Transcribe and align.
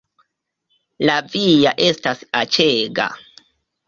La 1.09 1.17
via 1.35 1.73
estas 1.87 2.23
aĉega 2.39 3.07